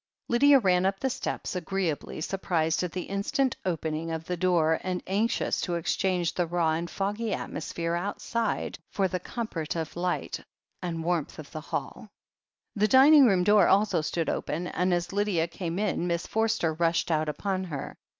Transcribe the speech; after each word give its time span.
Lydia 0.29 0.57
ran 0.57 0.87
up 0.87 0.99
the 0.99 1.11
steps, 1.11 1.55
agreeably 1.55 2.21
surprised 2.21 2.81
at 2.81 2.91
the 2.91 3.03
instant 3.03 3.55
opening 3.63 4.09
of 4.09 4.25
the 4.25 4.35
door, 4.35 4.79
and 4.81 5.03
anxious 5.05 5.61
to 5.61 5.75
exchange 5.75 6.33
the 6.33 6.47
raw 6.47 6.71
and 6.71 6.89
foggy 6.89 7.31
atmosphere 7.33 7.93
outside 7.93 8.79
for 8.89 9.07
the 9.07 9.19
compara 9.19 9.67
tive 9.67 9.95
warmth 9.95 10.39
and 10.81 11.05
light 11.05 11.37
of 11.37 11.51
the 11.51 11.61
hall. 11.61 12.09
The 12.75 12.87
dining 12.87 13.27
room 13.27 13.43
door 13.43 13.67
also 13.67 14.01
stood 14.01 14.27
open, 14.27 14.65
and 14.65 14.91
as 14.91 15.13
Lydia 15.13 15.47
came 15.47 15.77
in 15.77 16.07
Miss 16.07 16.25
Forster 16.25 16.73
rushed 16.73 17.11
out 17.11 17.29
upon 17.29 17.65
her. 17.65 17.95